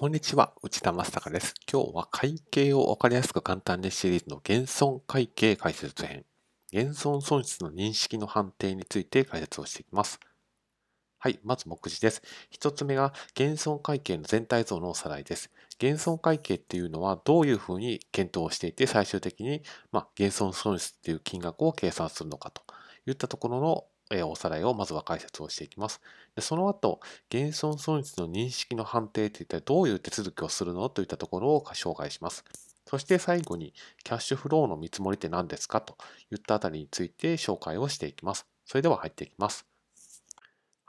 [0.00, 1.54] こんにちは、内田正孝です。
[1.68, 6.24] 今日は会計をわかりやすく簡単にシリーズの減損会計解説編、
[6.70, 10.20] 減損損失の認識の判定について解説をしていきます。
[11.18, 12.22] はい、まず目次です。
[12.48, 15.50] 一つ目が減損会計の全体像のおさらいです。
[15.80, 22.62] 減損会計っていうのはどういうふうに検討をしていて最終的に、まあ、減損損失っていう金額を計算するのかと
[23.08, 26.00] いったところのえおさらいをまずは解説をしていきます。
[26.34, 30.88] でその後、減損損失の認識の判定って一体どういう手続きをするの？
[30.88, 32.44] といったところを紹介します。
[32.86, 35.80] そして最後に、キャッシュフローの見積もりって何ですか？
[35.80, 35.96] と
[36.30, 38.46] いったあたりについて紹介をしていきます。
[38.64, 39.66] それでは入っていきます。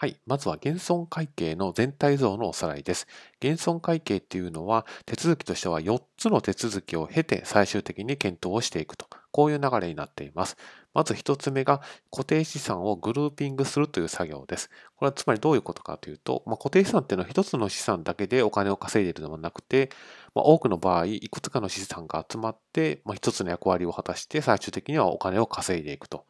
[0.00, 0.16] はい。
[0.26, 3.08] まずは減損会計の全体像のおさらいです。
[3.40, 9.08] 減損会計っていうのは手続きとしては4つの手続きを経て最終的に検討をしていくと。
[9.32, 10.56] こういう流れになっています。
[10.94, 14.70] まず1つ目が固定資産をグルーピングするという作業です。
[14.94, 19.90] これはつまりどういうことかというと、まあ、固定資産っていうのは1つの資産だけでお金を稼いでいるのではなくて、
[20.32, 26.24] まあ、多くの場合、いくつかの資産が集まって、まあ、1つの役割を果たして最終的にはお金を稼いでいくと。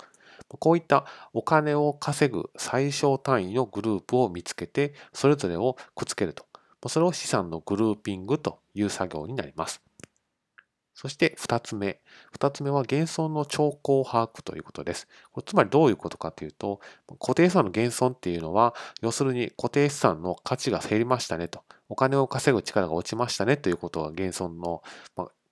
[0.49, 6.47] こういったお金を稼ぐ最小単位のグループを見つけて、それぞれをくっつけると。
[6.89, 9.83] それを資産のグルーピングという作業になります。
[10.95, 12.01] そして2つ目。
[12.37, 15.07] 2つ目は減損の兆候把握ということです。
[15.31, 16.81] これつまりどういうことかというと、
[17.21, 21.63] 固定資産の減損っていうのは、要するに固定資産の価値が減りましたねと。
[21.89, 24.83] お金を稼ぐ力が落ちましたねということが減損の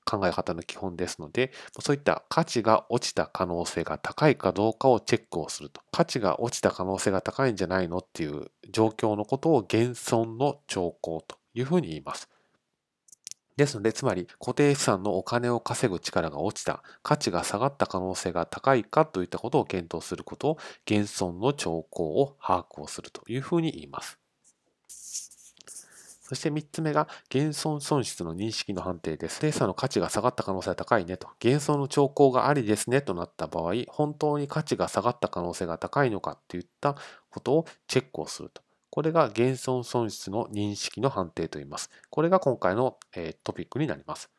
[0.06, 5.82] 考え方の基本ですので、そういった価値が落ちた可能性が高いかどうかをチェックをすると。
[5.92, 12.28] 価値が落ちた可能性が高いんじゃないのっていう状況のことを減損の兆候というふうに言います。
[13.56, 24.18] ですので、つまり固定資産のお金を稼ぐ力が落ちた、価値が下がった可能性が高いかといったことを検討することを減損の兆候を把握をするというふうに言います。
[26.28, 29.40] そして3つ目が減損損失の認識の判定です。
[29.40, 36.96] データの価値が下がった可能性が高いねと、減損の兆候がありですねとなった場合、本当に価値が下がった可能性が高いのかといった
[37.30, 38.62] ことをチェックをすると。
[38.90, 41.90] これが減損損失の認識の判定といいます。
[42.10, 42.98] これが今回の
[43.44, 44.30] トピックになります。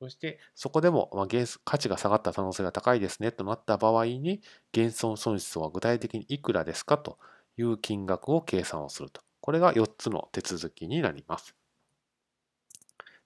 [0.00, 1.26] そして、そこでも、ま
[1.64, 4.40] 価値が下がった可能性が高いですねとなった場合に、
[4.72, 7.18] 減損損失は具体的にいくらですかと
[7.56, 9.27] いう金額を計算をすると。
[9.48, 11.54] これが4つの手続きになります。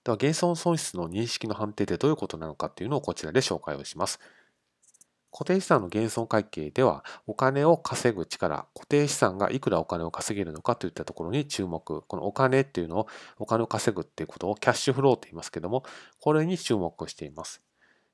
[0.04, 4.20] では、減損損失の認識の判定ってどういうことなのかっていうのをこちらで紹介をします。
[5.32, 12.02] 固定資産の減損会計では、お金を稼ぐ力、固定資産がいくらお金を稼げるのかといったところに注目。
[12.02, 13.08] このお金っていうのを、
[13.40, 15.82] お金を稼ぐっていうことをキャッシュフローと言いますけども、
[16.20, 17.64] これに注目しています。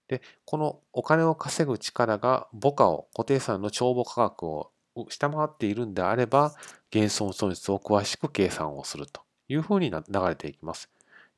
[0.09, 4.73] で、このお金を稼ぐ力が母価を、固定資産の帳簿価格を
[5.09, 6.55] 下回っているんであれば、
[6.91, 10.91] 減損損失を詳しく計算をするというふうに流れていきます。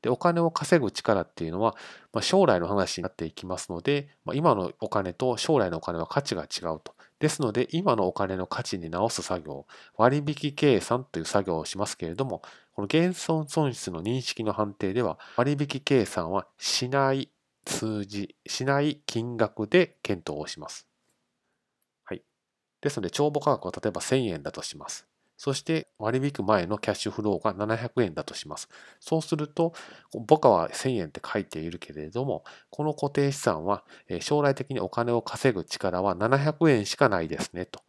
[0.03, 1.77] で、お金を稼ぐ力っていうのは、
[2.13, 6.95] まあ、将来の話になっていきますので、まあ、今のお金と将来のお金は価値が違うと。
[7.19, 9.67] ですので、今のお金の価値に直す作業、
[9.97, 12.41] 割引計算という作業をしますけれども、
[12.75, 17.31] この減損損失の認識の判定では、割引計算はしない
[17.67, 20.90] 数字、しない金額で検討をします。
[22.81, 25.07] ですので、帳簿価格は例えば1000円だとします。
[25.37, 28.69] そして割引前のキャッシュフローが700円だとします。
[29.01, 29.73] そうすると、
[30.29, 33.85] 母価は1000円って書いているけれども、この固定資産は
[34.21, 37.81] 将来的にお金を稼ぐ力は700円しかないですねと。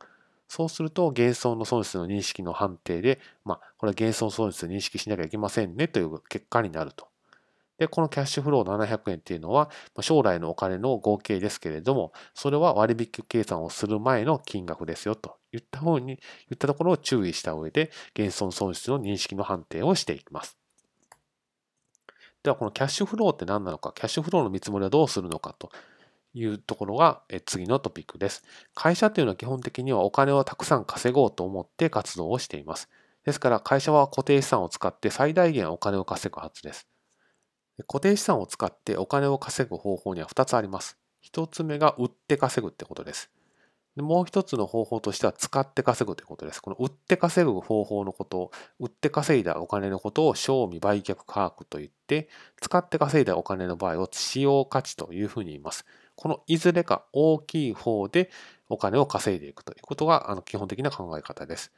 [0.48, 7.11] そうすると、減損の損失の認識の判定で、まあ、これは減損損失を認識しなきゃいけませんねという結果になると。
[7.82, 9.72] で、このキャッシュフロー700円っていうのは、
[10.02, 16.18] 将来のお金の合計ですけれども、それは割引計算をする前の金額ですよといったふうに言
[16.54, 20.60] ったところを注意した上で、減損損失の認識の判定をしていきます。
[22.44, 25.72] では、このキャッシュフローって何なのか、キャッシュフローの見積もりはどうするのかと
[26.36, 28.44] いうところが次のトピックです。
[28.76, 32.90] 会社というのは基本的にはお金をたくさん稼ごうと思って活動をしています。
[33.26, 36.91] ですから会社は固定資産を使って最大限お金を稼ぐはずです。
[37.84, 40.98] 固定資産を使ってお金を稼ぐ方法には2つあります。
[41.24, 43.30] 1つ目が売って稼ぐってことです。
[43.96, 46.62] でもう一つの方法としては使って稼ぐということです。
[46.62, 52.30] この売って稼ぐ方法のことを、売って稼いだお金のことを賞味売却価格といって、
[52.62, 55.86] 使って稼いだお金の場合を使用価値というふうに言います。
[56.16, 58.30] このいずれか大きい方で
[58.70, 61.74] お金を稼いでいくということがあの基本的な考え方です。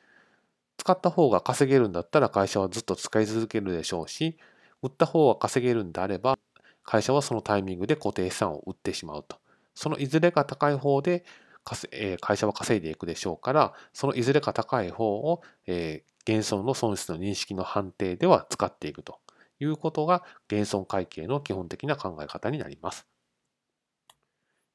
[0.77, 4.37] 使った方が稼げるんだったら会社はずっと使い続けるでしょうし、
[4.83, 6.37] 売った方は稼げるんであれば、
[6.83, 9.37] 会社はそのタイミングで固定資産を売ってしまうと。
[9.73, 11.25] そのいずれか高い方で
[12.19, 15.41] 会社は稼いでいくでしょうから、そのいずれか高い方を
[16.25, 19.19] 減損の損失の認識の判定では使っていくと
[19.59, 23.07] いうことが減損会計の基本的な考え方になります。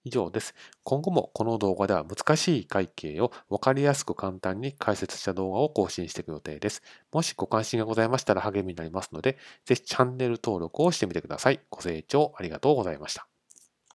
[0.05, 0.55] 以上です。
[0.85, 6.83] 今後もこの動画では難しい会計を分かりやすく簡単に解説した動画を更新していく予定です。
[7.13, 11.61] もしご関心がございましたら励みになりますので、ぜひチャンネル登録をしてみてください。
[11.71, 13.28] ご清聴ありがとうございました。